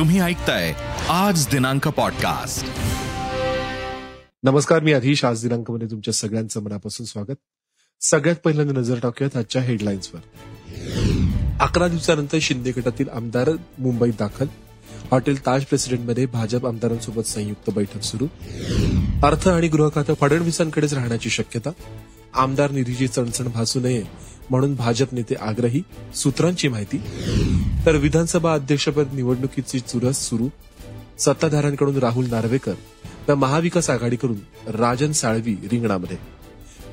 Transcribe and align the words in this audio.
तुम्ही 0.00 0.20
ऐकताय 0.20 0.74
आज 1.08 1.46
दिनांक 1.46 1.88
पॉडकास्ट 1.88 2.66
नमस्कार 4.42 4.80
मी 4.80 4.92
अधीश 4.92 5.24
आज 5.24 5.42
दिनांकमध्ये 5.42 5.88
तुमच्या 5.90 6.14
सगळ्यांचं 6.14 6.62
मनापासून 6.62 7.06
स्वागत. 7.06 7.34
सगळ्यात 8.00 8.36
पहिल्यांदा 8.36 8.80
नजर 8.80 8.98
टाकूयात 9.02 9.36
आजच्या 9.36 9.62
हेडलाईन्सवर 9.62 10.20
अकरा 11.60 11.88
दिवसानंतर 11.88 12.38
शिंदे 12.42 12.70
गटातील 12.70 13.08
आमदार 13.08 13.50
मुंबईत 13.78 14.12
दाखल. 14.18 14.46
हॉटेल 15.10 15.46
ताज 15.46 15.64
प्रेसिडेंटमध्ये 15.64 16.26
भाजप 16.26 16.66
आमदारांसोबत 16.66 17.22
संयुक्त 17.22 17.70
बैठक 17.70 18.02
सुरू. 18.02 18.26
अर्थ 19.26 19.48
आणि 19.48 19.68
गृह 19.68 19.88
खातं 19.94 20.14
फडणवीसांकडेच 20.14 20.94
राहण्याची 20.94 21.30
शक्यता. 21.30 21.70
आमदार 22.34 22.70
निधीची 22.70 23.08
चणचण 23.08 23.48
भासू 23.48 23.80
नये. 23.80 24.02
म्हणून 24.50 24.74
भाजप 24.74 25.14
नेते 25.14 25.34
आग्रही 25.34 25.82
सूत्रांची 26.14 26.68
माहिती. 26.68 26.98
तर 27.86 27.96
विधानसभा 27.96 28.54
अध्यक्षपद 28.54 29.06
निवडणुकीची 29.12 29.80
चुरस 29.80 30.28
सुरू. 30.28 30.48
सत्ताधाऱ्यांकडून 31.18 31.96
राहुल 31.96 32.26
नार्वेकर 32.26 32.72
तर 33.28 33.34
महाविकास 33.34 33.90
आघाडीकडून 33.90 34.70
राजन 34.70 35.12
साळवी 35.12 35.56
रिंगणामध्ये. 35.72 36.16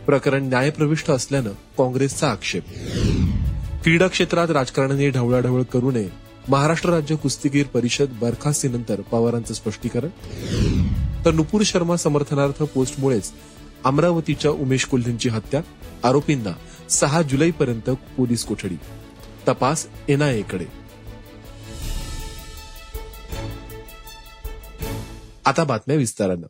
प्रकरण 0.05 0.44
न्यायप्रविष्ट 0.44 1.12
असल्यानं 1.12 1.50
काँग्रेसचा 1.50 2.31
आक्षेप. 2.31 2.64
क्रीडा 3.84 4.08
क्षेत्रात 4.08 4.50
राजकारणाने 4.50 5.09
ढवळाढवळ 5.09 5.64
करू 5.64 5.92
नये. 5.92 6.09
महाराष्ट्र 6.50 6.89
राज्य 6.89 7.16
कुस्तीगीर 7.16 7.66
परिषद 7.66 8.05
बरखास्तीनंतर 8.22 9.02
पवारांचं 9.02 9.53
स्पष्टीकरण. 9.53 10.09
तर 11.26 11.31
नुपूर 11.31 11.62
शर्मा 11.66 11.98
समर्थनार्थ 11.98 12.64
पोस्टमुळेच 12.64 13.31
अमरावतीच्या 13.84 14.52
उमेश 14.52 14.86
कोल्हेंची 14.86 15.30
हत्या. 15.30 15.62
आरोपींना 16.03 16.52
सहा 16.90 17.22
जुलैपर्यंत 17.22 17.90
पोलीस 17.90 18.44
कोठडी. 18.44 18.76
तपास 19.48 19.88
एनआयएकडे 20.09 20.66
आता 25.45 25.64
बातम्या 25.64 25.98
विस्तारानं. 25.98 26.48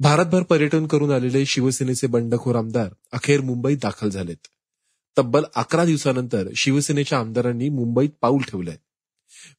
भारतभर 0.00 0.42
पर्यटन 0.42 0.86
करून 0.86 1.12
आलेले 1.12 1.44
शिवसेनेचे 1.44 2.06
बंडखोर 2.06 2.56
आमदार 2.56 2.88
अखेर 3.12 3.40
मुंबईत 3.40 3.76
दाखल 3.82 4.08
झालेत. 4.08 4.46
तब्बल 5.18 5.44
अकरा 5.56 5.84
दिवसानंतर 5.84 6.48
शिवसेनेच्या 6.56 7.18
आमदारांनी 7.18 7.68
मुंबईत 7.68 8.10
पाऊल 8.20 8.42
ठेवलंय. 8.42 8.76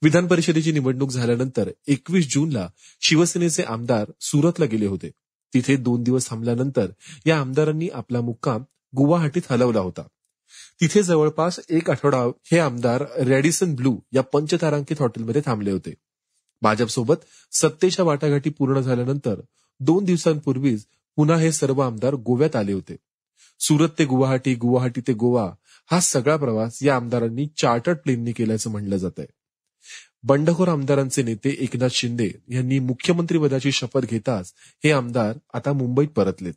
विधान 0.02 0.28
परिषदेची 0.28 0.72
निवडणूक 0.72 1.12
झाल्यानंतर 1.12 1.70
एकवीस 1.88 2.34
जूनला 2.34 2.70
शिवसेनेचे 3.02 3.64
आमदार 3.64 4.12
सुरतला 4.22 4.66
गेले 4.66 4.86
होते. 4.86 5.12
तिथे 5.56 5.76
दोन 5.76 6.04
दिवस 6.04 6.30
थांबल्यानंतर 6.30 6.88
या 7.26 7.40
आमदारांनी 7.40 7.90
आपला 7.94 8.22
मुक्काम 8.22 8.64
गुवाहाटीत 8.96 9.42
हलवला 9.50 9.80
होता. 9.80 10.02
तिथे 10.82 11.04
जवळपास 11.04 11.60
एक 11.70 11.90
आठवडा 11.90 12.18
हे 12.52 12.60
आमदार 12.60 13.06
रॅडिसन 13.18 13.76
ब्लू 13.76 13.98
या 14.14 14.22
पंचतारांकित 14.24 15.02
हॉटेलमध्ये 15.02 15.42
थांबले 15.46 15.72
होते. 15.72 15.94
भाजपसोबत 16.62 17.26
सत्तेच्या 17.52 18.06
वाटाघाटी 18.06 18.50
पूर्ण 18.50 18.80
झाल्यानंतर 18.80 19.42
दोन 19.80 20.04
दिवसांपूर्वीच 20.04 20.86
पुन्हा 21.16 21.38
हे 21.38 21.52
सर्व 21.52 21.82
आमदार 21.82 22.14
गोव्यात 22.16 22.56
आले 22.56 22.74
होते. 22.74 22.96
सुरत 23.60 23.90
ते 24.00 24.06
गुवाहाटी 24.06 24.56
गुवाहाटी 24.56 25.02
ते 25.02 25.14
गोवा 25.14 25.52
हा 25.92 26.00
सगळा 26.00 26.38
प्रवास 26.38 26.84
या 26.84 26.96
आमदारांनी 26.96 27.48
चार्टर्ड 27.58 27.98
प्लेननी 27.98 28.32
केल्याचं 28.32 28.70
म्हटलं 28.70 28.98
जात 28.98 29.20
आहे 29.20 29.28
बंडखोर 30.28 30.68
आमदारांचे 30.68 31.24
नेते 31.24 31.56
एकनाथ 31.60 31.90
शिंदे 31.90 32.30
यांनी 32.50 32.80
मुख्यमंत्रीपदाची 32.80 33.72
शपथ 33.72 34.00
घेताच 34.00 34.54
हे 34.84 34.92
आमदार 34.92 35.38
आता 35.54 35.74
मुंबईत 35.74 36.08
परतलेत. 36.08 36.54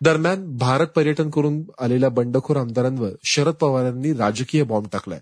दरम्यान 0.00 0.56
भारत 0.56 0.86
पर्यटन 0.86 1.30
करून 1.30 1.64
आलेल्या 1.80 2.08
बंडखोर 2.08 2.56
आमदारांवर 2.56 3.10
शरद 3.24 3.54
पवारांनी 3.54 4.12
राजकीय 4.12 4.62
बॉम्ब 4.62 4.88
टाकलाय. 4.92 5.20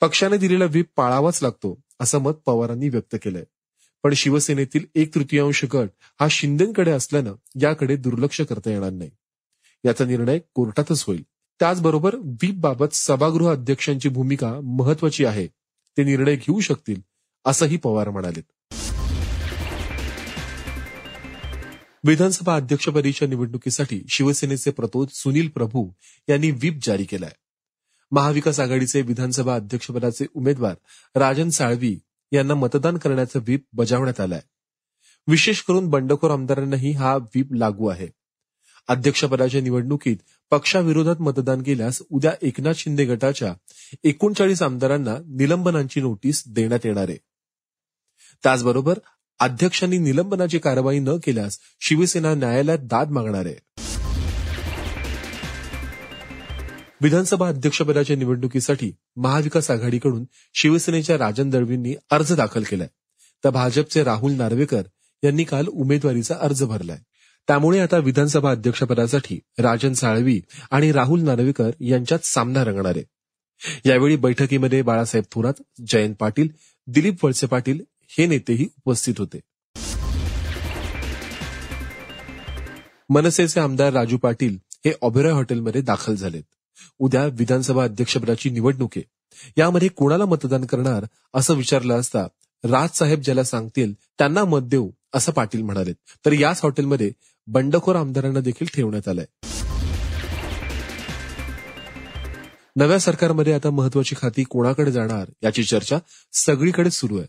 पक्षाने 0.00 0.36
दिलेला 0.36 0.64
व्हीप 0.64 0.86
पाळावाच 0.96 1.42
लागतो 1.42 1.80
असं 2.00 2.18
मत 2.18 2.32
पवारांनी 2.32 2.88
व्यक्त 2.88 3.16
केलंय. 3.24 3.44
पण 4.02 4.12
शिवसेनेतील 4.12 4.84
एक 4.94 5.14
तृतीयांश 5.14 5.64
गट 5.64 5.88
हा 6.20 6.26
शिंदेकडे 6.30 6.90
असल्यानं 6.90 7.34
याकडे 7.60 7.96
दुर्लक्ष 7.96 8.40
करता 8.40 8.70
येणार 8.70 8.90
नाही. 8.90 9.10
याचा 9.84 10.04
निर्णय 10.04 10.38
कोर्टातच 10.54 11.04
होईल. 11.06 11.24
त्याचबरोबर 11.60 12.14
व्हीप 12.14 12.54
बाबत 12.54 12.86
सभागृह 12.92 13.50
अध्यक्षांची 13.52 14.08
भूमिका 14.08 14.60
महत्वाची 14.64 15.24
आहे. 15.24 15.46
ते 15.96 16.04
निर्णय 16.04 16.36
घेऊ 16.36 16.60
शकतील 16.60 17.00
असंही 17.44 17.76
पवार 17.76 18.10
म्हणाले 18.10 18.40
विधानसभा 22.06 22.56
अध्यक्षपदीच्या 22.56 23.28
निवडणुकीसाठी 23.28 24.02
शिवसेनेचे 24.08 24.70
प्रतोद 24.70 25.08
सुनील 25.12 25.48
प्रभू 25.48 25.90
यांनी 26.28 26.50
व्हीप 26.50 26.78
जारी 26.82 27.04
केलाय. 27.04 27.30
महाविकास 28.10 28.60
आघाडीचे 28.60 29.02
विधानसभा 29.02 29.54
अध्यक्षपदाचे 29.54 30.26
उमेदवार 30.34 30.74
राजन 31.14 31.48
साळवी 31.48 31.98
यांना 32.32 32.54
मतदान 32.54 32.96
करण्याचं 32.96 33.38
व्हीप 33.38 33.66
बजावण्यात 33.72 34.20
आलाय. 34.20 34.40
विशेष 35.26 35.62
करून 35.62 35.88
बंडखोर 35.88 36.30
आमदारांनाही 36.30 36.92
हा 36.92 37.16
व्हीप 37.16 37.52
लागू 37.52 37.86
आहे. 37.86 38.08
अध्यक्षपदाच्या 38.88 39.60
निवडणुकीत 39.60 40.16
पक्षाविरोधात 40.50 41.16
मतदान 41.20 41.62
केल्यास 41.62 42.02
उद्या 42.10 42.32
एकनाथ 42.42 42.72
शिंदे 42.76 43.04
गटाच्या 43.04 43.54
एकोणचाळीस 44.04 44.62
आमदारांना 44.62 45.16
निलंबनाची 45.26 46.00
नोटीस 46.00 46.42
देण्यात 46.46 46.80
येणार 46.84 47.08
आहे. 47.08 47.18
त्याचबरोबर 48.42 48.98
अध्यक्षांनी 49.40 49.98
निलंबनाची 49.98 50.58
कारवाई 50.58 50.98
न 50.98 51.08
केल्यास 51.08 51.58
शिवसेना 51.80 52.34
न्यायालयात 52.34 52.78
दाद 52.78 53.10
मागणार 53.10 53.46
आहे. 53.46 53.56
विधानसभा 57.00 57.48
अध्यक्षपदाच्या 57.48 58.16
निवडणुकीसाठी 58.16 58.92
महाविकास 59.16 59.70
आघाडीकडून 59.70 60.24
शिवसेनेच्या 60.54 61.18
राजन 61.18 61.50
दळवींनी 61.50 61.94
अर्ज 62.10 62.32
दाखल 62.32 62.62
केलाय. 62.62 62.88
तर 63.44 63.50
भाजपचे 63.50 64.04
राहुल 64.04 64.32
नार्वेकर 64.32 64.82
यांनी 65.24 65.44
काल 65.44 65.66
उमेदवारीचा 65.66 66.34
अर्ज 66.40 66.62
भरलाय. 66.62 66.98
त्यामुळे 67.48 67.80
आता 67.80 67.98
विधानसभा 67.98 68.50
अध्यक्षपदासाठी 68.50 69.40
राजन 69.58 69.92
साळवी 69.92 70.40
आणि 70.70 70.92
राहुल 70.92 71.20
नार्वेकर 71.20 71.70
यांच्यात 71.80 72.26
सामना 72.26 72.64
रंगणार 72.64 72.96
आहे. 72.96 73.04
यावेळी 73.88 74.16
बैठकीमध्ये 74.16 74.82
बाळासाहेब 74.82 75.24
थोरात 75.32 75.62
जयंत 75.86 76.14
पाटील 76.14 76.48
दिलीप 76.86 77.24
वळसे 77.24 77.46
पाटील 77.46 77.80
हे 78.08 78.26
नेतेही 78.26 78.68
उपस्थित 78.86 79.14
होते. 79.18 79.40
मनसेचे 83.08 83.60
आमदार 83.60 83.92
राजू 83.92 84.18
पाटील 84.18 84.56
हे 84.84 84.92
ऑबेरॉय 85.02 85.32
हॉटेलमध्ये 85.32 85.80
दाखल 85.80 86.14
झालेत. 86.14 86.42
उद्या 86.98 87.26
विधानसभा 87.26 87.84
अध्यक्षपदाची 87.84 88.50
निवडणूक. 88.50 88.90
आहे 88.96 89.04
यामध्ये 89.58 89.88
कोणाला 89.88 90.24
मतदान 90.24 90.64
करणार 90.64 91.04
असं 91.34 91.54
विचारलं 91.54 92.00
असता 92.00 92.26
राजसाहेब 92.64 93.20
ज्याला 93.20 93.44
सांगतील 93.44 93.92
त्यांना 93.92 94.44
मत 94.44 94.60
देऊ 94.60 94.90
असं 95.14 95.32
पाटील 95.32 95.62
म्हणाले 95.62 95.92
तर 95.92 96.32
याच 96.32 96.60
हॉटेलमध्ये 96.62 97.12
बंडखोर 97.46 97.96
आमदारांना 97.96 98.40
देखील 98.40 98.66
ठेवण्यात 98.74 99.08
आलंय. 99.08 99.24
नव्या 102.76 102.98
सरकारमध्ये 102.98 103.52
आता 103.52 103.70
महत्वाची 103.70 104.14
खाती 104.22 104.44
कोणाकडे 104.44 104.92
जाणार 104.92 105.30
याची 105.42 105.64
चर्चा 105.64 105.98
सगळीकडे 106.32 106.90
सुरू 106.90 107.18
आहे. 107.18 107.26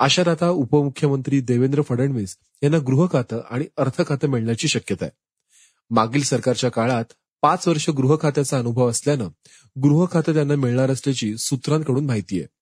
अशात 0.00 0.28
आता 0.28 0.48
उपमुख्यमंत्री 0.50 1.40
देवेंद्र 1.40 1.82
फडणवीस 1.82 2.36
यांना 2.62 2.78
गृह 2.78 3.06
खातं 3.12 3.40
आणि 3.50 3.64
अर्थ 3.76 4.02
खातं 4.08 4.28
मिळण्याची 4.28 4.68
शक्यता 4.68 5.04
आहे. 5.04 5.16
मागील 5.90 6.22
सरकारच्या 6.22 6.70
काळात 6.70 7.04
पाच 7.42 7.68
वर्ष 7.68 7.90
गृह 7.90 8.16
खात्याचा 8.22 8.58
अनुभव 8.58 8.90
असल्यानं 8.90 9.28
गृह 9.82 10.06
खातं 10.12 10.34
त्यांना 10.34 10.56
मिळणार 10.56 10.90
असल्याची 10.90 11.36
सूत्रांकडून 11.38 12.06
माहिती 12.06 12.38
आहे. 12.38 12.57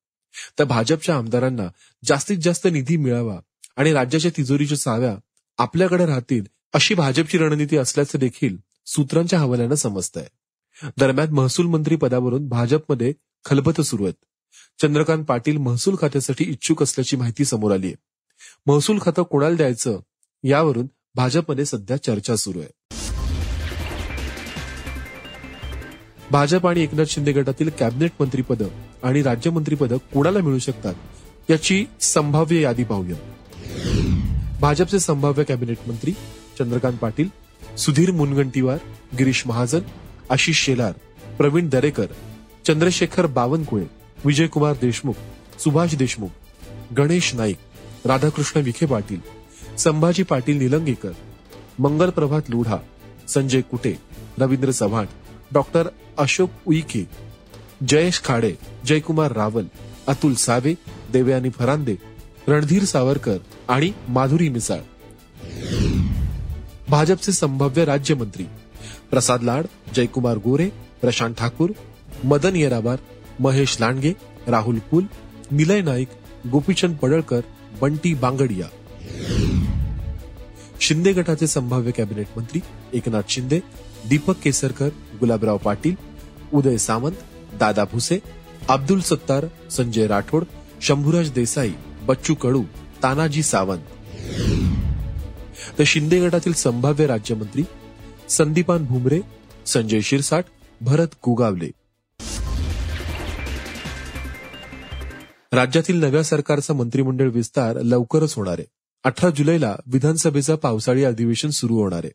तर 0.58 0.64
भाजपच्या 0.64 1.16
आमदारांना 1.16 1.68
जास्तीत 2.04 2.38
जास्त 2.38 2.66
निधी 2.72 2.96
मिळावा 2.96 3.38
आणि 3.76 3.92
राज्याच्या 3.92 4.30
तिजोरीच्या 4.36 4.78
चाव्या 4.78 5.16
आपल्याकडे 5.58 6.06
राहतील 6.06 6.44
अशी 6.74 6.94
भाजपची 6.94 7.38
रणनीती 7.38 7.76
असल्याचं 7.76 8.18
देखील 8.18 8.56
सूत्रांच्या 8.86 9.38
हवाल्यानं 9.40 9.74
समजतंय. 9.74 10.26
दरम्यान 10.98 11.28
महसूल 11.30 11.66
मंत्री 11.66 11.96
पदावरून 11.96 12.48
भाजपमध्ये 12.48 13.12
खलबत 13.44 13.80
सुरू 13.80 14.04
आहेत. 14.04 14.24
चंद्रकांत 14.82 15.24
पाटील 15.24 15.56
महसूल 15.56 15.96
खात्यासाठी 16.00 16.44
इच्छुक 16.44 16.82
असल्याची 16.82 17.16
माहिती 17.16 17.44
समोर 17.44 17.72
आली 17.72 17.86
आहे 17.86 17.96
महसूल 18.66 18.98
खातं 19.02 19.22
कोणाला 19.22 19.56
द्यायचं 19.56 20.00
यावरून 20.42 20.86
भाजपमध्ये 21.14 21.64
सध्या 21.64 21.96
चर्चा 21.96 22.36
सुरू 22.36 22.60
आहे. 22.60 22.68
भाजप 26.32 26.66
आणि 26.66 26.82
एकनाथ 26.82 27.06
शिंदे 27.08 27.32
गटातील 27.32 27.68
कॅबिनेट 27.78 28.12
मंत्रीपदं 28.20 28.68
आणि 29.08 29.22
राज्यमंत्रीपदं 29.22 29.96
कोणाला 30.14 30.38
मिळू 30.40 30.58
शकतात 30.58 31.50
याची 31.50 31.84
संभाव्य 32.00 32.60
यादी 32.60 32.84
पाहूया. 32.84 33.16
भाजपचे 34.60 34.98
संभाव्य 35.00 35.44
कॅबिनेट 35.44 35.88
मंत्री 35.88 36.12
चंद्रकांत 36.58 36.96
पाटील 37.00 37.28
सुधीर 37.78 38.10
मुनगंटीवार 38.10 38.78
गिरीश 39.18 39.42
महाजन 39.46 39.80
आशिष 40.30 40.64
शेलार 40.64 40.92
प्रवीण 41.38 41.68
दरेकर 41.68 42.06
चंद्रशेखर 42.66 43.26
बावनकुळे 43.36 43.84
विजयकुमार 44.24 44.74
देशमुख 44.80 45.14
सुभाष 45.64 45.94
देशमुख 45.94 46.92
गणेश 46.96 47.34
नाईक 47.34 48.06
राधाकृष्ण 48.06 48.60
विखे 48.60 48.86
पाटील 48.86 49.20
संभाजी 49.78 50.22
पाटील 50.22 50.58
निलंगेकर 50.58 51.12
मंगल 51.78 52.10
प्रभात 52.10 52.50
लुढा 52.50 52.76
संजय 53.28 53.60
कुटे 53.70 53.94
रवींद्र 54.38 54.70
चव्हाण 54.70 55.06
डॉक्टर 55.52 55.88
अशोक 56.18 56.50
उईके 56.66 57.04
जयेश 57.88 58.20
खाडे 58.24 58.54
जयकुमार 58.86 59.32
रावल 59.32 59.66
अतुल 60.06 60.34
सावे 60.34 60.74
देवयानी 61.12 61.50
फरांदे 61.50 61.96
रणधीर 62.48 62.84
सावरकर 62.84 63.38
आणि 63.68 63.92
माधुरी 64.08 64.48
मिसाळ. 64.48 64.80
भाजपचे 66.88 67.32
संभाव्य 67.32 67.84
राज्यमंत्री 67.84 68.44
प्रसाद 69.10 69.42
लाड 69.42 69.66
जयकुमार 69.96 70.36
गोरे 70.36 70.68
प्रशांत 71.00 71.34
ठाकूर 71.34 71.70
मदन 72.24 72.56
येरावार 72.56 72.96
महेश 73.40 73.76
लांडगे 73.80 74.12
राहुल 74.46 74.78
कुल 74.78 75.04
निलय 75.50 75.80
नाईक 75.80 76.08
गोपीचंद 76.52 76.96
पडळकर 76.96 77.40
बंटी 77.80 78.14
बांगडिया. 78.14 78.66
शिंदे 80.80 81.12
गटाचे 81.12 81.46
संभाव्य 81.46 81.90
कॅबिनेट 81.90 82.26
मंत्री 82.36 82.60
एकनाथ 82.92 83.22
शिंदे 83.28 83.60
दीपक 84.08 84.36
केसरकर 84.42 84.88
गुलाबराव 85.20 85.56
पाटील 85.56 85.94
उदय 86.54 86.76
सामंत 86.76 87.12
दादा 87.60 87.84
भुसे 87.84 88.18
अब्दुल 88.68 89.00
सत्तार 89.00 89.46
संजय 89.70 90.06
राठोड 90.06 90.44
शंभूराज 90.82 91.30
देसाई 91.30 91.72
बच्चू 92.02 92.34
कडू 92.34 92.62
तानाजी 93.02 93.42
सावंत. 93.42 93.84
तर 95.78 95.84
शिंदे 95.86 96.20
गटातील 96.20 96.52
संभाव्य 96.52 97.06
राज्यमंत्री 97.06 97.62
संदीपान 98.28 98.84
भुमरे 98.84 99.20
संजय 99.66 100.00
शिरसाट 100.00 100.44
भरत 100.80 101.08
गुगावले 101.24 101.70
राज्यातील 105.52 106.00
नव्या 106.00 106.22
सरकारचा 106.22 106.74
मंत्रिमंडळ 106.74 107.30
विस्तार 107.30 107.80
लवकरच 107.82 108.34
होणार 108.34 108.58
आहे. 108.58 108.66
अठरा 109.04 109.30
जुलैला 109.30 109.74
विधानसभेचं 109.86 110.56
पावसाळी 110.56 111.04
अधिवेशन 111.04 111.50
सुरू 111.50 111.74
होणार 111.74 112.00
आहे. 112.04 112.10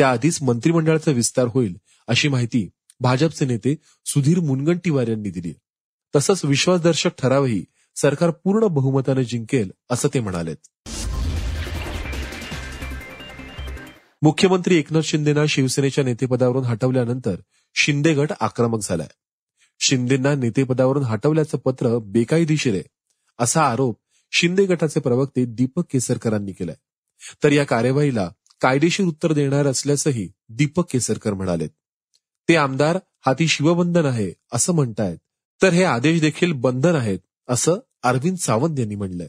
त्याआधीच 0.00 0.42
मंत्रिमंडळाचा 0.42 1.10
विस्तार 1.10 1.46
होईल 1.46 1.76
अशी 2.08 2.28
माहिती 2.28 2.70
भाजपचे 3.00 3.46
नेते 3.46 3.76
सुधीर 4.06 4.40
मुनगंटीवार 4.40 5.08
यांनी 5.08 5.30
दिली. 5.30 5.54
तसंच 6.16 6.44
विश्वासदर्शक 6.44 7.10
ठरावही 7.18 7.64
सरकार 7.96 8.30
पूर्ण 8.30 8.66
बहुमताने 8.66 9.24
जिंकेल 9.24 9.72
असं 9.90 10.08
ते 10.14 10.20
म्हणालेत. 10.20 10.56
मुख्यमंत्री 14.22 14.76
एकनाथ 14.76 15.00
शिंदेना 15.00 15.46
शिवसेनेच्या 15.46 16.04
नेतेपदावरून 16.04 16.64
हटवल्यानंतर 16.64 17.34
शिंदे 17.74 18.14
गट 18.14 18.32
आक्रमक 18.40 18.80
झालाय. 18.82 19.08
शिंदेना 19.80 20.34
नेतेपदावरून 20.34 21.02
हटवल्याचं 21.02 21.58
पत्र 21.58 21.98
बेकायदेशीर 21.98 22.74
आहे 22.74 22.82
असा 23.38 23.62
आरोप 23.62 24.00
शिंदे 24.32 24.64
गटाचे 24.64 25.00
प्रवक्ते 25.00 25.44
दीपक 25.44 25.82
केसरकरांनी 25.92 26.52
केलाय. 26.52 26.76
तर 27.44 27.52
या 27.52 27.64
कार्यवाहीला 27.64 28.30
कायदेशीर 28.60 29.06
उत्तर 29.06 29.32
देणार 29.32 29.66
असल्याचंही 29.66 30.28
दीपक 30.48 30.92
केसरकर 30.92 31.34
म्हणाले 31.34 31.66
ते 32.48 32.56
आमदार 32.56 32.98
हाती 33.26 33.48
शिवबंधन 33.48 34.04
आहे 34.04 34.32
असं 34.52 34.72
म्हणतायत. 34.72 35.18
तर 35.62 35.68
हे 35.68 35.84
आदेश 35.84 36.20
देखील 36.20 36.52
बंधन 36.52 36.94
आहेत 36.94 37.18
असं 37.48 37.74
अरविंद 38.02 38.36
सावंत 38.36 38.78
यांनी 38.78 38.94
म्हणलंय. 38.94 39.28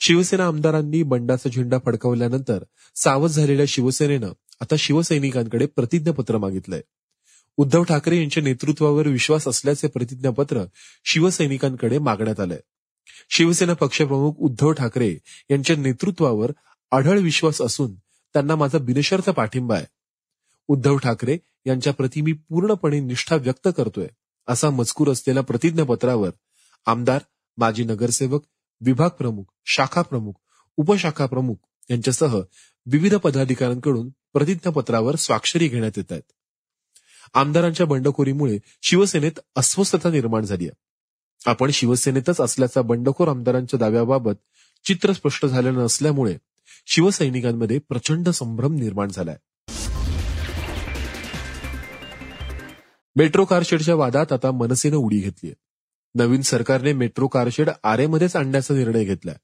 शिवसेना 0.00 0.46
आमदारांनी 0.46 1.02
बंडाचा 1.02 1.50
झेंडा 1.50 1.78
फडकवल्यानंतर 1.84 2.64
सावध 2.96 3.30
झालेल्या 3.30 3.66
शिवसेनेनं 3.68 4.32
आता 4.60 4.74
शिवसैनिकांकडे 4.78 5.66
प्रतिज्ञापत्र 5.66 6.38
मागितलंय. 6.38 6.80
उद्धव 7.56 7.82
ठाकरे 7.82 8.18
यांच्या 8.18 8.42
नेतृत्वावर 8.42 9.08
विश्वास 9.08 9.48
असल्याचे 9.48 9.88
प्रतिज्ञापत्र 9.88 10.64
शिवसैनिकांकडे 11.04 11.98
मागण्यात 11.98 12.40
आलंय. 12.40 12.60
शिवसेना 13.30 13.74
पक्षप्रमुख 13.74 14.32
उद्धव 14.38 14.72
ठाकरे 14.72 15.18
यांच्या 15.50 15.76
नेतृत्वावर 15.76 16.52
आढळ 16.90 17.18
विश्वास 17.18 17.62
असून 17.62 17.94
त्यांना 18.34 18.56
माझा 18.56 18.78
बिनशर्त 18.78 19.28
पाठिंबा 19.30 19.76
आहे. 19.76 19.86
उद्धव 20.68 20.96
ठाकरे 20.96 21.38
यांच्याप्रती 21.66 22.20
मी 22.20 22.32
पूर्णपणे 22.32 23.00
निष्ठा 23.00 23.36
व्यक्त 23.36 23.68
करतोय 23.76 24.08
असा 24.48 24.70
मजकूर 24.70 25.10
असलेल्या 25.12 25.42
प्रतिज्ञापत्रावर 25.42 26.30
आमदार 26.86 27.20
माजी 27.56 27.84
नगरसेवक 27.84 28.44
विभाग 28.80 29.08
प्रमुख 29.08 29.44
शाखा 29.66 30.02
प्रमुख 30.02 30.32
उपशाखा 30.76 31.26
प्रमुख 31.26 31.54
यांच्यासह 31.90 32.40
विविध 32.86 33.14
पदाधिकाऱ्यांकडून 33.14 34.08
प्रतिज्ञापत्रावर 34.32 35.16
स्वाक्षरी 35.16 35.68
घेण्यात 35.68 35.92
येत 35.96 36.12
आहेत. 36.12 36.32
आमदारांच्या 37.34 37.86
बंडखोरीमुळे 37.86 38.58
शिवसेनेत 38.82 39.40
अस्वस्थता 39.56 40.10
निर्माण 40.10 40.44
झाली 40.44 40.64
आहे. 40.64 40.76
आपण 41.46 41.70
शिवसेनेतच 41.70 42.40
असल्याचा 42.40 42.82
बंडखोर 42.82 43.28
आमदारांच्या 43.28 43.78
दाव्याबाबत 43.78 44.32
चित्र 44.84 45.12
स्पष्ट 45.12 45.46
झालं 45.46 45.74
नसल्यामुळे 45.74 46.36
शिवसैनिकांमध्ये 46.86 47.78
प्रचंड 47.78 48.28
संभ्रम 48.28 48.74
निर्माण 48.74 49.08
झालाय. 49.08 49.36
मेट्रो 53.16 53.44
कारशेडच्या 53.44 53.94
वादात 53.94 54.32
आता 54.32 54.50
मनसेनं 54.50 54.96
उडी 54.96 55.18
घेतलीय. 55.18 55.52
नवीन 56.14 56.42
सरकारने 56.42 56.92
मेट्रो 56.92 57.26
कारशेड 57.26 57.70
आरेमध्येच 57.84 58.36
आणण्याचा 58.36 58.74
निर्णय 58.74 59.04
घेतलाय. 59.04 59.34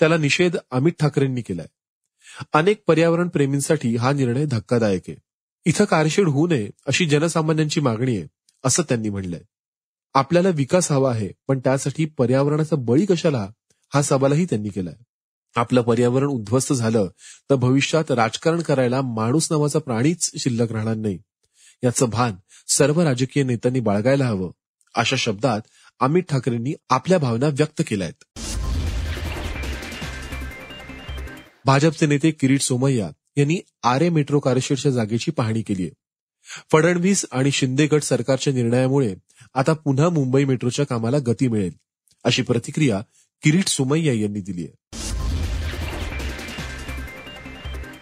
त्याला 0.00 0.16
निषेध 0.16 0.56
अमित 0.70 0.92
ठाकरेंनी 1.00 1.42
केलाय. 1.42 1.66
अनेक 2.52 2.82
पर्यावरण 2.86 3.28
प्रेमींसाठी 3.28 3.96
हा 3.96 4.12
निर्णय 4.12 4.44
धक्कादायक 4.44 5.02
आहे. 5.08 5.16
इथं 5.64 5.84
कारशेड 5.84 6.28
होऊ 6.28 6.46
नये 6.46 6.70
अशी 6.86 7.06
जनसामान्यांची 7.06 7.80
मागणी 7.80 8.16
आहे 8.16 8.26
असं 8.64 8.82
त्यांनी 8.82 9.08
म्हणलंय 9.08 9.40
आपल्याला 10.14 10.48
विकास 10.48 10.90
हवा 10.92 11.10
आहे 11.10 11.28
पण 11.48 11.58
त्यासाठी 11.58 12.04
पर्यावरणाचा 12.04 12.76
बळी 12.76 13.06
कशाला? 13.06 13.46
हा 13.94 14.02
सवालही 14.02 14.44
त्यांनी 14.44 14.68
केलाय. 14.68 14.94
आपलं 15.56 15.82
पर्यावरण 15.82 16.26
उद्ध्वस्त 16.26 16.72
झालं 16.72 17.08
तर 17.50 17.54
भविष्यात 17.54 18.10
राजकारण 18.10 18.60
करायला 18.60 19.00
माणूस 19.02 19.48
नावाचा 19.50 19.78
प्राणीच 19.78 20.30
शिल्लक 20.38 20.72
राहणार 20.72 20.94
नाही. 20.94 21.18
याचं 21.82 22.10
भान 22.10 22.34
सर्व 22.68 23.00
राजकीय 23.00 23.42
नेत्यांनी 23.42 23.80
बाळगायला 23.80 24.26
हवं. 24.26 24.50
अशा 24.94 25.16
शब्दात 25.16 25.60
अमित 26.00 26.22
ठाकरेंनी 26.28 26.74
आपल्या 26.90 27.18
भावना 27.18 27.46
व्यक्त 27.48 27.82
केल्या 27.88 28.08
आहेत 28.08 28.48
भाजपचे 31.64 32.06
नेते 32.06 32.30
किरीट 32.30 32.60
सोमय्या 32.60 33.10
यांनी 33.36 33.58
आरे 33.82 34.08
मेट्रो 34.08 34.38
कारशेडच्या 34.40 34.90
जागेची 34.92 35.30
पाहणी 35.30 35.62
केली 35.62 35.82
आहे 35.82 35.90
फडणवीस 36.72 37.26
आणि 37.32 37.50
शिंदे 37.50 37.86
गट 37.86 38.02
सरकारच्या 38.02 38.52
निर्णयामुळे 38.52 39.14
आता 39.54 39.72
पुन्हा 39.72 40.08
मुंबई 40.08 40.44
मेट्रोच्या 40.44 40.86
कामाला 40.86 41.16
गती 41.26 41.48
मिळेल 41.48 41.72
अशी 42.24 42.42
प्रतिक्रिया 42.42 43.00
किरीट 43.42 43.68
सुमय्या 43.68 44.12
यांनी 44.12 44.40
दिली 44.40 44.66
आहे. 44.66 44.96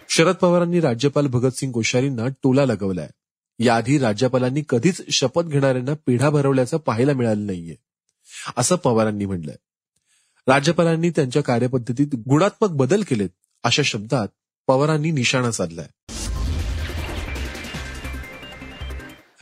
शरद 0.09 0.35
पवारांनी 0.35 0.79
राज्यपाल 0.79 1.27
भगतसिंग 1.27 1.71
कोश्यारींना 1.71 2.27
टोला 2.27 2.65
लगवलाय. 2.65 3.09
याआधी 3.59 3.97
राज्यपालांनी 3.99 4.63
कधीच 4.69 5.01
शपथ 5.11 5.43
घेणाऱ्यांना 5.43 5.93
पिढा 6.05 6.29
भरवल्याचं 6.29 6.77
पाहायला 6.77 7.13
मिळालं 7.13 7.45
नाहीये 7.45 7.75
असं 8.57 8.75
पवारांनी 8.75 9.25
म्हटलंय 9.25 9.55
राज्यपालांनी 10.47 11.09
त्यांच्या 11.09 11.43
कार्यपद्धतीत 11.43 12.15
गुणात्मक 12.15 12.69
बदल 12.69 13.01
केलेत 13.01 13.29
अशा 13.63 13.83
शब्दात 13.83 14.27
पवारांनी 14.67 15.11
निशाणा 15.11 15.51
साधलाय. 15.51 15.87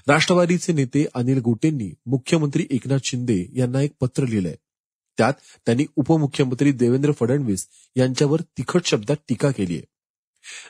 राष्ट्रवादीचे 0.07 0.73
नेते 0.73 1.05
अनिल 1.15 1.39
गोटेंनी 1.39 1.89
मुख्यमंत्री 2.05 2.65
एकनाथ 2.69 2.97
शिंदे 3.03 3.45
यांना 3.55 3.81
एक 3.81 3.91
पत्र 3.99 4.25
लिहिलंय. 4.25 4.55
त्यात 5.17 5.33
त्यांनी 5.65 5.85
उपमुख्यमंत्री 5.95 6.71
देवेंद्र 6.71 7.11
फडणवीस 7.11 7.67
यांच्यावर 7.95 8.41
तिखट 8.57 8.85
शब्दात 8.85 9.15
टीका 9.29 9.51
केली 9.51 9.73
आहे 9.73 9.85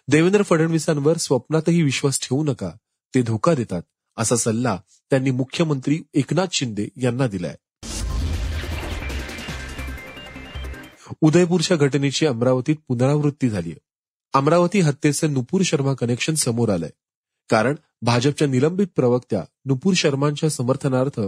देवेंद्र 0.07 0.43
फडणवीसांवर 0.43 1.17
स्वप्नातही 1.17 1.81
विश्वास 1.81 2.19
ठेवू 2.21 2.43
नका 2.43 2.69
ते 3.15 3.21
धोका 3.21 3.53
देतात 3.53 3.81
असा 4.17 4.35
सल्ला 4.35 4.79
त्यांनी 5.09 5.31
मुख्यमंत्री 5.31 6.01
एकनाथ 6.13 6.47
शिंदे 6.51 6.87
यांना 6.95 7.27
दिलाय. 7.27 7.55
उदयपूरच्या 11.21 11.77
घटनेची 11.77 12.25
अमरावतीत 12.25 12.75
पुनरावृत्ती 12.87 13.49
झाली 13.49 13.73
अमरावती 14.33 14.79
हत्येचं 14.79 15.33
नुपूर 15.33 15.61
शर्मा 15.61 15.93
कनेक्शन 15.93 16.35
समोर 16.35 16.69
आलंय. 16.69 16.89
कारण 17.49 17.75
भाजपच्या 18.01 18.47
निलंबित 18.47 18.87
प्रवक्त्या 18.95 19.43
नुपूर 19.65 19.93
शर्मांच्या 19.93 20.49
समर्थनार्थ 20.49 21.19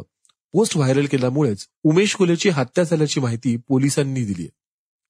पोस्ट 0.53 0.77
व्हायरल 0.77 1.05
केल्यामुळेच 1.05 1.67
उमेश 1.83 2.15
कुलेची 2.15 2.49
हत्या 2.49 2.83
झाल्याची 2.83 3.19
माहिती 3.19 3.57
पोलिसांनी 3.57 4.25
दिली 4.25 4.47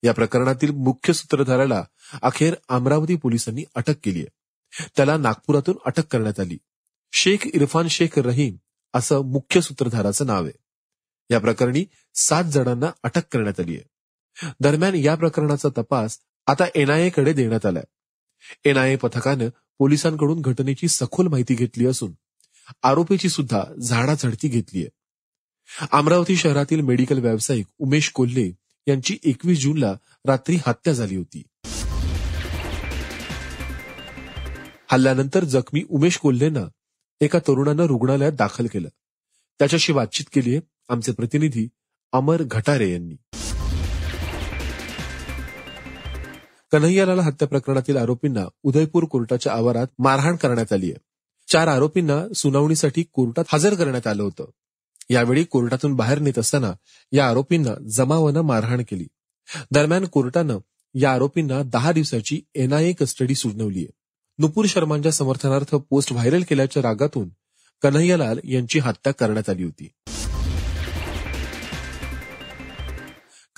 या 0.04 0.14
प्रकरणातील 0.14 0.72
मुख्य 0.72 1.14
सूत्रधाराला 1.14 1.84
अखेर 2.22 2.56
अमरावती 2.70 3.16
पोलिसांनी 3.16 3.64
अटक 3.76 3.94
केली 4.04 4.20
आहे 4.20 4.40
त्याला 4.96 5.18
नागपुरातून 5.18 5.76
अटक 5.86 6.06
करण्यात 6.06 6.40
आली. 6.40 6.58
शेख 7.12 7.48
इरफान 7.54 7.88
शेख 7.88 8.20
रहीम 8.20 8.56
असं 8.94 9.22
मुख्य 9.22 9.62
सूत्रधाराचं 9.62 10.26
नाव 10.26 10.44
आहे. 10.44 10.58
या 11.30 11.40
प्रकरणी 11.40 11.86
सात 12.16 12.44
जणांना 12.44 12.92
अटक 13.04 13.22
करण्यात 13.32 13.60
आली 13.60 13.76
आहे 13.76 14.52
दरम्यान 14.60 14.96
या 14.96 15.16
प्रकरणाचा 15.16 15.70
तपास 15.78 16.18
आता 16.48 16.66
एनआयए 16.76 17.10
कडे 17.10 17.34
देण्यात 17.34 17.66
आलाय. 17.66 17.84
एनआयए 18.66 18.96
पथकानं 18.96 19.50
पोलिसांकडून 19.80 20.42
घटनेची 20.42 20.88
सखोल 20.88 21.28
माहिती 21.28 21.56
घेतली 21.56 21.86
असून 21.86 22.12
आरोपीची 22.84 23.30
सुद्धा 23.30 23.64
झाडाझडती 23.82 24.48
घेतली 24.48 24.88
अमरावती 25.92 26.36
शहरातील 26.36 26.82
मेडिकल 26.82 27.20
व्यावसायिक 27.20 27.66
उमेश 27.78 28.10
कोल्हे 28.10 28.52
यांची 28.88 29.18
एकवीस 29.24 29.62
जूनला 29.62 29.94
रात्री 30.26 30.58
हत्या 30.68 30.94
झाली 30.94 31.16
होती. 31.16 31.44
हल्ल्यानंतर 34.92 35.44
जखमी 35.44 35.84
उमेश 35.90 36.18
कोल्हेंना 36.18 36.60
एका 37.22 37.40
तरुणानं 37.40 37.84
रुग्णालयात 37.84 38.32
दाखल 38.32 38.68
केलं. 38.68 38.90
त्याच्याशी 39.60 39.94
बातचीत 39.94 40.26
केली 40.34 40.52
आहे 40.52 40.62
आमचे 40.90 41.12
प्रतिनिधी 41.12 41.68
अमर 42.12 42.44
घटारे 42.44 42.92
यांनी. 42.92 43.16
कन्हैयालाल 46.72 47.20
हत्या 47.20 47.48
प्रकरणातील 47.48 47.98
आरोपींना 47.98 48.46
उदयपूर 48.64 49.04
कोर्टाच्या 49.04 49.54
आवारात 49.54 49.88
मारहाण 50.00 50.36
करण्यात 50.36 50.74
आली 50.74 50.86
आहे 50.86 51.00
चार 51.48 51.68
आरोपींना 51.68 52.34
सुनावणीसाठी 52.34 53.04
कोर्टात 53.04 53.44
हजर 53.50 53.74
करण्यात 53.74 54.08
आलं 54.08 54.24
होतं. 54.24 54.46
यावेळी 55.10 55.44
कोर्टातून 55.44 55.96
बाहेर 55.96 56.20
नेत 56.20 56.40
असताना 56.40 56.74
या 57.12 57.30
आरोपींना 57.30 57.74
जमावानं 57.90 58.42
मारहाण 58.42 58.84
केली. 58.90 59.08
दरम्यान 59.72 60.06
कोर्टानं 60.06 60.58
या 60.96 61.14
आरोपींना 61.14 61.62
दहा 61.64 61.92
दिवसाची 61.92 62.42
एनआयए 62.56 62.94
कस्टडी 62.94 63.36
सुनावली 63.36 63.80
आहे 63.80 63.92
नुपूर 64.40 64.66
शर्मांच्या 64.66 65.12
समर्थनार्थ 65.12 65.76
पोस्ट 65.76 66.12
व्हायरल 66.12 66.44
केल्याच्या 66.50 66.84
रागातून 66.84 67.30
कन्हैयालाल 67.82 68.40
यांची 68.44 68.80
हत्या 68.80 69.14
करण्यात 69.14 69.50
आली 69.50 69.64
होती. 69.64 69.90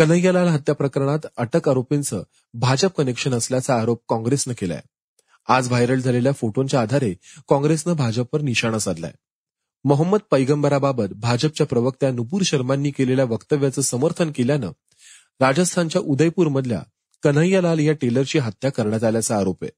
कन्हैयालाल 0.02 0.48
हत्या 0.48 0.76
प्रकरणात 0.76 1.26
अटक 1.38 1.68
आरोपींचं 1.70 2.24
भाजप 2.54 2.96
कनेक्शन 2.98 3.34
असल्याचा 3.34 3.76
आरोप 3.76 4.02
काँग्रेसनं 4.10 4.54
केलाय. 4.58 4.82
आज 5.48 5.68
व्हायरल 5.68 6.00
झालेल्या 6.00 6.32
फोटोंच्या 6.32 6.82
आधारे 6.82 7.14
काँग्रेसनं 7.50 7.94
भाजपवर 7.94 8.42
निशाणा 8.42 8.80
साधलाय. 8.80 9.12
मोहम्मद 9.86 10.20
पैगंबराबाबत 10.32 11.14
भाजपच्या 11.14 11.68
प्रवक्त्या 11.68 12.12
नुपूर 12.12 12.42
शर्मांनी 12.42 12.92
केलेल्या 12.92 13.26
वक्तव्याचं 13.26 13.82
समर्थन 13.82 14.32
केल्यानं 14.32 14.72
राजस्थानच्या 15.40 16.02
उदयपूरमधल्या 16.02 16.82
कन्हैयालाल 17.24 17.80
या 17.80 17.94
टेलरची 17.94 18.40
हत्या 18.40 18.72
करण्यात 18.72 19.04
आल्याचा 19.04 19.38
आरोप 19.38 19.64
आहे. 19.64 19.72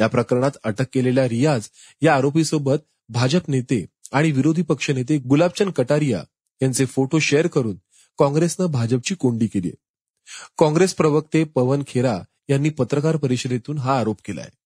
या 0.00 0.06
प्रकरणात 0.06 0.56
अटक 0.64 0.84
केलेल्या 0.92 1.28
रियाज 1.28 1.68
या 2.02 2.14
आरोपीसोबत 2.14 2.78
भाजप 3.08 3.48
नेते 3.48 3.84
आणि 4.12 4.30
विरोधी 4.30 4.62
पक्षनेते 4.62 5.18
गुलाबचंद 5.18 5.70
कटारिया 5.70 6.22
यांचे 6.62 6.84
फोटो 6.84 7.18
शेअर 7.18 7.46
करून 7.46 7.76
काँग्रेसनं 8.20 8.66
भाजपची 8.66 9.14
कोंडी 9.14 9.46
केली 9.46 9.70
काँग्रेस 10.58 10.94
प्रवक्ते 10.94 11.44
पवन 11.44 11.82
खेरा 11.86 12.18
यांनी 12.48 12.70
पत्रकार 12.70 13.16
परिषदेतून 13.16 13.78
हा 13.78 13.98
आरोप 14.00 14.16
केला 14.24 14.40
आहे 14.40 14.58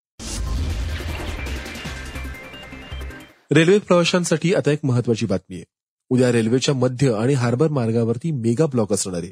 रेल्वे 3.50 3.78
प्रवाशांसाठी 3.78 4.52
आता 4.54 4.70
एक 4.70 4.84
महत्वाची 4.84 5.26
बातमी 5.26 5.56
आहे. 5.56 5.64
उद्या 6.10 6.30
रेल्वेच्या 6.32 6.74
मध्य 6.74 7.12
आणि 7.14 7.34
हार्बर 7.34 7.68
मार्गावरती 7.68 8.30
मेगा 8.30 8.66
ब्लॉक 8.66 8.92
असणार 8.92 9.22
आहे. 9.22 9.30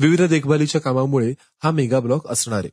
विविध 0.00 0.22
देखभालीच्या 0.22 0.80
कामामुळे 0.80 1.32
हा 1.62 1.70
मेगा 1.70 2.00
ब्लॉक 2.00 2.26
असणार 2.26 2.58
आहे. 2.58 2.70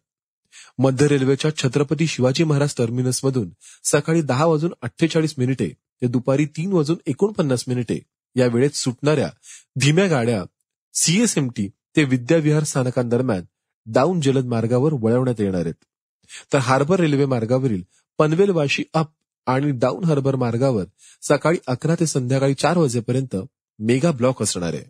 मध्य 0.80 1.08
रेल्वेच्या 1.08 1.52
छत्रपती 1.58 2.08
शिवाजी 2.08 2.44
महाराज 2.44 2.76
टर्मिनसमधून 2.78 3.50
सकाळी 3.84 4.22
दहा 4.22 4.46
वाजून 4.46 4.74
अठ्ठेचाळीस 4.82 5.34
मिनिटे 5.38 5.68
ते 6.02 6.08
दुपारी 6.08 6.46
तीन 6.58 6.72
वाजून 6.74 6.98
एकोणपन्नास 7.08 7.64
मिनिटे 7.68 8.00
या 8.36 8.48
वेळेत 8.54 8.76
सुटणाऱ्या 8.76 9.30
धीम्या 9.82 10.08
गाड्या 10.08 10.44
सीएसएमटी 10.94 11.70
ते 11.96 12.04
विद्याविहार 12.04 12.64
स्थानकांदरम्यान 12.64 13.42
डाऊन 13.86 14.22
जलद 14.22 14.46
मार्गावर 14.46 14.94
वळवण्यात 14.94 15.42
येणार 15.42 15.62
आहेत. 15.62 15.74
तर 16.54 16.58
हार्बर 16.58 17.00
रेल्वे 17.00 17.26
मार्गावरील 17.26 17.82
पनवेल 18.18 18.50
वाशी 18.50 18.84
अप 18.94 19.08
आणि 19.46 19.72
डाऊन 19.72 20.04
हार्बर 20.04 20.36
मार्गावर 20.36 20.84
सकाळी 21.22 21.58
अकरा 21.68 21.96
ते 22.00 22.08
संध्याकाळी 22.08 22.54
चार 22.54 22.78
वाजेपर्यंत 22.78 23.36
मेगा 23.80 24.12
ब्लॉक 24.12 24.44
असणार 24.44 24.74
आहे. 24.74 24.84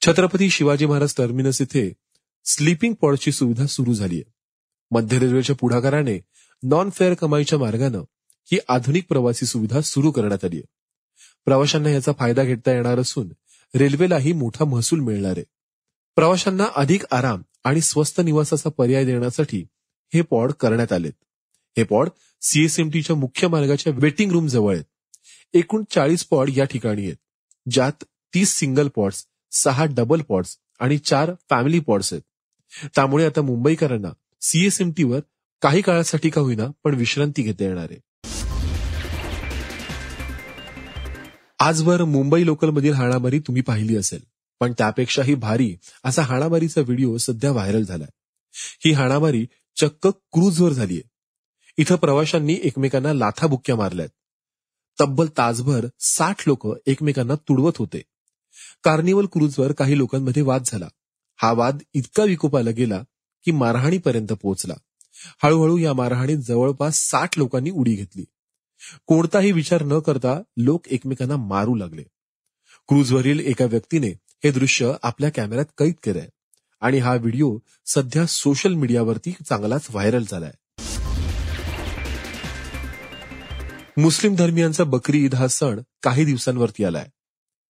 छत्रपती 0.00 0.50
शिवाजी 0.50 0.86
महाराज 0.86 1.14
टर्मिनस 1.16 1.60
इथे 1.60 1.92
स्लीपिंग 2.44 2.94
पॉडची 2.94 3.32
सुविधा 3.32 3.66
सुरू 3.66 3.94
झाली 3.94 4.14
आहे. 4.14 4.32
मध्य 4.90 5.18
रेल्वेच्या 5.18 5.56
पुढाकाराने 5.56 6.20
नॉन 6.62 6.90
फेअर 6.90 7.14
कमाईच्या 7.14 7.58
मार्गानं 7.58 7.98
ही 8.52 8.58
आधुनिक 8.68 9.04
प्रवासी 9.08 9.46
सुविधा 9.46 9.80
सुरू 9.80 10.10
करण्यात 10.10 10.44
आली 10.44 10.56
आहे. 10.56 10.75
प्रवाशांना 11.46 11.90
याचा 11.90 12.12
फायदा 12.18 12.44
घेता 12.44 12.72
येणार 12.72 12.98
असून 12.98 13.32
रेल्वेलाही 13.74 14.32
मोठा 14.32 14.64
महसूल 14.64 15.00
मिळणार 15.00 15.30
आहे. 15.30 15.44
प्रवाशांना 16.16 16.64
अधिक 16.76 17.04
आराम 17.10 17.42
आणि 17.64 17.80
स्वस्त 17.80 18.20
निवासाचा 18.20 18.70
पर्याय 18.70 19.04
देण्यासाठी 19.04 19.66
हे 20.14 20.22
पॉड 20.22 20.52
करण्यात 20.52 20.92
आलेत. 20.92 21.12
हे 21.76 21.82
पॉड 21.82 22.08
सीएसएमटीच्या 22.42 23.16
मुख्य 23.16 23.48
मार्गाच्या 23.48 23.92
वेटिंग 23.96 24.32
रूम 24.32 24.46
जवळ 24.46 24.74
आहेत. 24.74 24.84
एकूण 25.54 25.84
चाळीस 25.90 26.24
पॉड 26.24 26.50
या 26.56 26.64
ठिकाणी 26.64 27.04
आहेत 27.04 27.16
ज्यात 27.70 28.04
तीस 28.34 28.54
सिंगल 28.54 28.88
पॉड्स 28.88 29.26
सहा 29.52 29.84
डबल 29.84 30.20
पॉड्स 30.20 30.56
आणि 30.80 30.98
चार 30.98 31.30
फॅमिली 31.50 31.80
पॉड्स 31.80 32.12
आहेत. 32.12 32.22
त्यामुळे 32.94 33.26
आता 33.26 33.42
मुंबईकरांना 33.42 34.10
सीएसएमटीवर 34.40 35.20
काही 35.62 35.82
काळासाठी 35.82 36.30
का 36.30 36.40
होईना 36.40 36.66
पण 36.84 36.94
विश्रांती 36.94 37.42
घेता 37.42 37.64
येणार 37.64 37.86
आहे. 37.90 38.00
आजवर 41.58 42.04
मुंबई 42.04 42.44
लोकलमधील 42.44 42.92
हाणामारी 42.92 43.38
तुम्ही 43.38 43.62
पाहिली 43.62 43.96
असेल. 43.96 44.20
पण 44.60 44.72
त्यापेक्षाही 44.78 45.34
भारी 45.34 45.76
असा 46.04 46.22
हाणामारीचा 46.22 46.80
व्हिडिओ 46.80 47.16
सध्या 47.16 47.52
व्हायरल 47.52 47.84
झालाय. 47.84 48.08
ही 48.54 48.92
हाणामारी 48.92 49.46
चक्क 49.80 50.06
क्रूजवर 50.06 50.72
झालीय. 50.72 51.00
इथं 51.76 51.96
प्रवाशांनी 51.96 52.58
एकमेकांना 52.62 53.12
लाथाबुक्क्या 53.12 53.76
मारल्यात. 53.76 54.08
तब्बल 55.00 55.26
तासभर 55.38 55.86
साठ 56.00 56.48
लोक 56.48 56.66
एकमेकांना 56.86 57.34
तुडवत 57.34 57.72
होते. 57.78 58.02
कार्निवल 58.84 59.26
क्रूजवर 59.26 59.72
काही 59.72 59.98
लोकांमध्ये 59.98 60.42
वाद 60.42 60.62
झाला. 60.66 60.88
हा 61.36 61.52
वाद 61.52 61.78
इतका 61.94 62.24
विकोपाला 62.24 62.70
गेला 62.70 63.02
की 63.44 63.50
मारहाणीपर्यंत 63.50 64.32
पोहोचला. 64.32 64.74
हळूहळू 65.42 65.76
या 65.76 65.94
मारहाणीत 65.94 66.38
जवळपास 66.38 66.96
साठ 66.96 67.38
लोकांनी 67.38 67.70
उडी 67.70 67.94
घेतली. 67.94 68.24
कोणताही 69.06 69.52
विचार 69.52 69.82
न 69.82 69.98
करता 69.98 70.42
लोक 70.56 70.88
एकमेकांना 70.88 71.36
मारू 71.36 71.74
लागले. 71.74 72.02
क्रूजवरील 72.88 73.40
एका 73.40 73.64
व्यक्तीने 73.64 74.08
हे 74.44 74.50
दृश्य 74.50 74.92
आपल्या 75.02 75.30
कॅमेऱ्यात 75.30 75.66
कैद 75.78 75.94
केलंय 76.02 76.28
आणि 76.80 76.98
हा 76.98 77.14
व्हिडिओ 77.14 77.58
सध्या 77.86 78.26
सोशल 78.26 78.74
मीडियावरती 78.74 79.34
चांगलाच 79.48 79.86
व्हायरल 79.90 80.24
झालाय. 80.30 80.52
मुस्लिम 83.96 84.34
धर्मियांचा 84.34 84.84
बकरी 84.84 85.24
ईद 85.24 85.34
हा 85.34 85.48
सण 85.48 85.80
काही 86.02 86.24
दिवसांवरती 86.24 86.84
आलाय. 86.84 87.06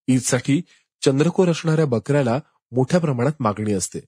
ईदसाठी 0.09 0.63
चंद्रकोर 1.05 1.49
असणाऱ्या 1.49 1.87
बकऱ्याला 1.87 2.41
मोठ्या 2.73 3.01
प्रमाणात 3.01 3.33
मागणी 3.41 3.73
असते. 3.73 4.01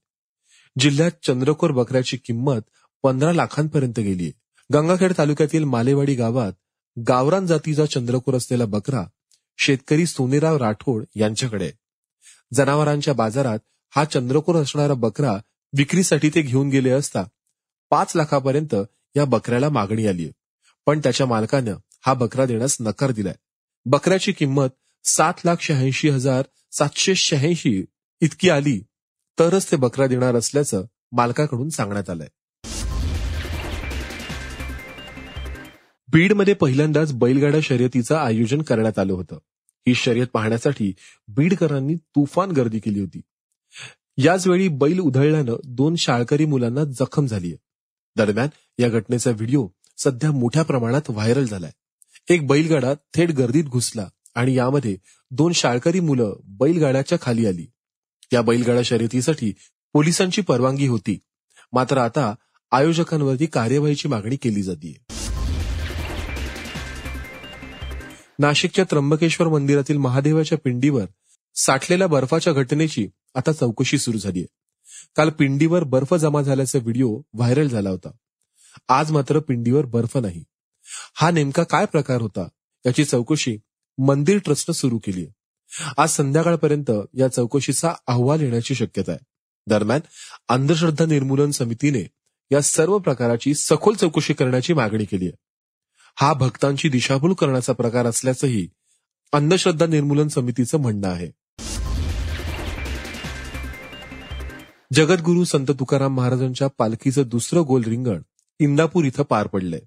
जिल्ह्यात 0.79 1.11
चंद्रकोर 1.27 1.71
बकऱ्याची 1.71 2.17
किंमत 2.17 2.61
पंधरा 3.03 3.33
लाखांपर्यंत 3.33 4.01
गेलीय. 4.01 4.31
गंगाखेड 4.73 5.13
तालुक्यातील 5.19 5.65
मालेवाडी 5.65 6.15
गावात 6.15 6.53
गावरान 6.97 7.47
जातीचा 7.47 7.87
चंद्रकोर 7.87 8.35
असलेला 8.35 8.65
बकरा 8.67 9.05
शेतकरी 9.59 10.07
सोनेराव 10.07 10.57
राठोड 10.57 11.05
यांच्याकडे. 11.15 11.71
जनावरांच्या 12.55 13.15
बाजारात 13.15 13.59
हा 13.93 14.05
चंद्रकोर 14.05 14.57
असणारा 14.57 14.95
बकरा 14.95 15.33
विक्रीसाठी 15.73 16.31
ते 16.35 16.43
घेऊन 16.43 16.69
गेले 16.69 16.91
असता 16.91 17.25
पाच 17.91 18.13
लाखापर्यंत 18.17 18.75
या 19.17 19.25
बकऱ्याला 19.25 19.69
मागणी 19.69 20.07
आली. 20.07 20.31
पण 20.87 20.99
त्याच्या 20.99 21.27
मालकानं 21.27 21.77
हा 22.07 22.15
बकरा 22.15 22.47
देण्यास 22.47 22.77
नकार 22.81 23.11
दिलाय. 23.11 23.35
बकऱ्याची 23.87 24.33
किंमत 24.33 24.69
सात 25.05 25.45
लाख 25.45 25.57
शहाऐंशी 25.61 26.09
हजार 26.09 26.43
सातशे 26.73 27.15
शहाऐंशी 27.15 27.85
इतकी 28.21 28.51
आली 28.51 28.81
तरच 29.39 29.71
ते 29.71 29.77
बकरा 29.77 30.07
देणार 30.07 30.37
असल्याचं 30.37 30.85
मालकाकडून 31.13 31.69
सांगण्यात 31.69 32.11
आलंय. 32.11 32.29
बीडमध्ये 36.13 36.55
पहिल्यांदाच 36.55 37.13
बैलगाडा 37.13 37.59
शर्यतीचं 37.63 38.17
आयोजन 38.17 38.63
करण्यात 38.63 38.99
आलं 38.99 39.13
होतं. 39.13 39.39
ही 39.89 39.95
शर्यत 39.95 40.27
पाहण्यासाठी 40.27 40.95
बीडकरांनी 41.29 41.95
तुफान 41.95 42.51
गर्दी 42.51 42.79
केली 42.79 43.01
होती. 43.01 43.21
याचवेळी 44.17 44.69
बैल 44.69 44.99
उधळल्यानं 44.99 45.57
दोन 45.65 45.97
शाळकरी 45.97 46.45
मुलांना 46.45 46.85
जखम 46.85 47.27
झालीय. 47.27 47.57
दरम्यान 48.17 48.49
या 48.79 48.89
घटनेचा 48.89 49.31
व्हिडिओ 49.31 49.69
सध्या 49.97 50.33
मोठ्या 50.33 50.63
प्रमाणात 50.63 51.03
व्हायरल 51.09 51.47
झालाय. 51.47 51.71
एक 52.29 52.47
बैलगाडा 52.47 52.95
थेट 53.15 53.31
गर्दीत 53.31 53.65
घुसला 53.65 54.09
आणि 54.35 54.55
यामध्ये 54.55 54.97
दोन 55.31 55.53
शाळकरी 55.53 56.01
मुलं 56.01 56.37
बैलगाड्याच्या 56.45 57.19
खाली 57.23 57.47
आली. 57.47 57.67
या 58.33 58.43
बैलगाडा 58.43 58.83
शर्यतीसाठी 58.83 59.53
पोलिसांची 59.93 60.43
परवानगी 60.43 60.87
होती. 60.87 61.19
मात्र 61.73 61.99
आता 61.99 62.35
आयोजकांवरती 62.73 63.47
कार्यवाहीची 63.47 64.09
मागणी 64.09 64.37
केली 64.37 64.63
जाते 64.63 64.97
नाशिकच्या 68.39 68.85
त्र्यंबकेश्वर 68.85 69.49
मंदिरातील 69.49 69.97
महादेवाच्या 69.97 70.59
पिंडीवर 70.59 71.05
साठलेल्या 71.57 72.07
बर्फाच्या 72.07 72.53
घटनेची 72.53 73.09
आता 73.35 73.53
चौकशी 73.53 73.99
सुरू 73.99 74.19
झाली 74.19 74.39
आहे 74.39 74.47
काल 75.17 75.31
पिंडीवर 75.31 75.85
बर्फ 75.85 76.15
जमा 76.15 76.43
झाल्याचा 76.43 76.79
व्हिडिओ 76.79 77.21
व्हायरल 77.33 77.69
झाला 77.69 77.91
होता. 77.91 78.11
आज 78.89 79.11
मात्र 79.13 79.39
पिंडीवर 79.39 79.87
बर्फ 79.87 80.17
नाही. 80.17 80.45
हा 81.15 81.31
नेमका 81.31 81.63
काय 81.63 81.87
प्रकार 81.87 82.21
होता 82.21 82.49
याची 82.87 83.05
चौकशी 83.05 83.57
मंदिर 83.99 84.39
ट्रस्टनं 84.39 84.75
सुरू 84.75 84.99
केली 84.99 85.25
आहे 85.25 85.91
आज 85.99 86.11
संध्याकाळपर्यंत 86.11 86.91
या 87.15 87.29
चौकशीचा 87.29 87.95
अहवाल 88.07 88.41
येण्याची 88.41 88.75
शक्यता 88.75 89.13
आहे. 89.13 89.25
दरम्यान 89.67 90.01
अंधश्रद्धा 90.49 91.05
निर्मूलन 91.05 91.51
समितीने 91.51 92.05
या 92.51 92.61
सर्व 92.63 92.99
प्रकाराची 92.99 93.55
सखोल 93.55 93.95
चौकशी 93.95 94.35
करण्याची 94.35 94.73
मागणी 94.73 95.05
केली 95.05 95.25
आहे 95.25 95.37
हा 96.21 96.33
भक्तांची 96.33 96.89
दिशाभूल 96.89 97.33
करण्याचा 97.33 97.73
प्रकार 97.73 98.07
असल्याचंही 98.07 98.69
अंधश्रद्धा 99.33 99.87
निर्मूलन 99.87 100.29
समितीचं 100.29 100.79
म्हणणं 100.79 101.09
आहे. 101.09 101.31
जगद्गुरू 104.93 105.45
संत 105.45 105.67
तुकाराम 105.67 106.17
महाराजांच्या 106.17 106.69
पालखीचं 106.79 107.23
दुसरं 107.27 107.63
गोल 107.63 107.85
रिंगण 107.85 108.23
इंदापूर 108.59 109.05
इथं 109.05 109.23
पार 109.23 109.47
पडलंय. 109.47 109.81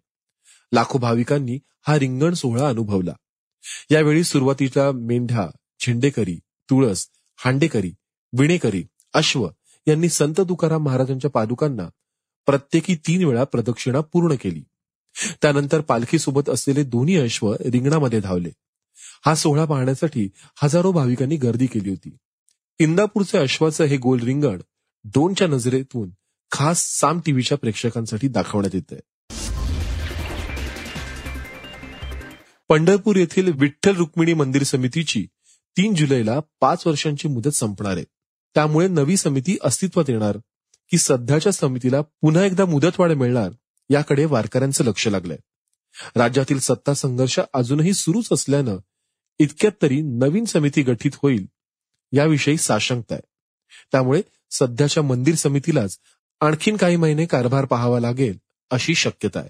लाखो 0.74 1.00
भाविकांनी 1.00 1.60
हा 1.88 2.00
रिंगण 2.00 2.34
सोहळा 2.34 2.70
अनुभवला. 2.70 3.14
यावेळी 3.90 4.24
सुरुवातीच्या 4.24 4.92
मेंढ्या 4.92 5.48
झेंडेकरी 5.86 6.40
तुळस 6.70 7.08
हांडेकरी 7.38 7.92
विणेकरी 8.40 8.86
अश्व 9.14 9.48
यांनी 9.88 10.10
संत 10.10 10.40
तुकाराम 10.40 10.84
महाराजांच्या 10.84 11.32
पादुकांना 11.32 11.90
प्रत्येकी 12.46 12.96
तीन 12.96 13.24
वेळा 13.24 13.44
प्रदक्षिणा 13.44 14.00
पूर्ण 14.00 14.36
केली. 14.36 14.64
त्यानंतर 15.42 15.82
पालखीसोबत 15.82 16.50
असलेले 16.50 16.84
दोन्ही 16.84 17.18
अश्व 17.18 17.54
रिंगणामध्ये 17.54 18.20
धावले. 18.20 18.50
हा 19.26 19.36
सोहळा 19.36 19.66
पाहण्यासाठी 19.66 20.30
हजारो 20.64 20.92
भाविकांनी 20.92 21.36
गर्दी 21.36 21.66
केली 21.66 21.90
होती. 21.90 22.18
इंदापूरचे 22.80 23.38
अश्वाचं 23.38 23.84
हे 23.84 23.98
गोल 23.98 24.20
रिंगण 24.20 24.60
दोनच्या 25.06 25.48
नजरेतून 25.48 26.10
खास 26.52 26.84
साम 27.00 27.20
टीव्हीच्या 27.26 27.58
प्रेक्षकांसाठी 27.58 28.28
दाखवण्यात 28.28 28.76
येत 28.76 28.92
आहे 28.92 29.02
पंढरपूर 32.70 33.16
येथील 33.16 33.52
विठ्ठल 33.56 33.96
रुक्मिणी 33.96 34.34
मंदिर 34.34 34.64
समितीची 34.64 35.26
तीन 35.78 35.94
जुलैला 35.94 36.40
पाच 36.62 36.88
वर्षांची 36.88 37.28
मुदत 37.28 37.56
संपणार 37.56 37.96
आहे. 37.96 38.06
त्यामुळे 38.56 38.88
नवी 38.88 39.18
समिती 39.18 39.58
अस्तित्वात 39.64 40.10
येणार 40.10 40.38
की 40.92 40.98
सध्याच्या 40.98 41.52
समितीला 41.52 42.02
पुन्हा 42.02 42.46
एकदा 42.46 42.66
मुदतवाढ 42.66 43.12
मिळणार 43.12 43.50
याकडे 43.92 44.26
वारकऱ्यांचं 44.26 44.84
लक्ष 44.84 45.08
लागलंय. 45.08 45.38
राज्यातील 46.16 46.60
सत्ता 46.60 46.94
संघर्ष 46.94 47.40
अजूनही 47.54 47.94
सुरूच 47.94 48.28
असल्यानं 48.32 48.78
इतक्यात 49.40 49.72
तरी 49.82 50.02
नवीन 50.02 50.46
समिती 50.46 50.82
गठीत 50.82 51.12
होईल 51.16 51.46
याविषयी 52.12 52.58
साशंकता 52.58 53.14
आहे. 53.14 53.28
त्यामुळे 53.92 54.22
सध्याच्या 54.52 55.04
मंदिर 55.04 55.36
समितीलाच 55.36 55.98
आणखीन 56.40 56.78
काही 56.78 56.96
महिने 56.96 57.26
कारभार 57.26 57.66
पाहावा 57.66 58.00
लागेल 58.00 58.38
अशी 58.72 58.96
शक्यता 58.96 59.40
आहे. 59.40 59.50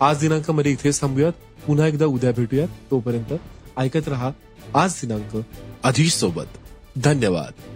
आज 0.00 0.20
दिनांकामध्ये 0.20 0.72
इथेच 0.72 1.00
थांबूयात. 1.00 1.32
पुन्हा 1.66 1.86
एकदा 1.86 2.04
उद्या 2.04 2.32
भेटूयात. 2.32 2.68
तोपर्यंत 2.90 3.32
ऐकत 3.78 4.08
रहा 4.08 4.30
आज 4.74 4.92
दिनांक 4.92 5.44
अधीश 5.82 6.12
सोबत. 6.12 6.44
धन्यवाद. 6.96 7.75